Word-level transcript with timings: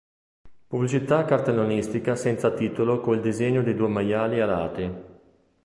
Pubblicità 0.65 1.25
cartellonistica 1.25 2.15
senza 2.15 2.51
titolo 2.51 3.01
con 3.01 3.13
il 3.17 3.21
disegno 3.21 3.61
di 3.61 3.75
due 3.75 3.87
maiali 3.87 4.41
alati. 4.41 4.93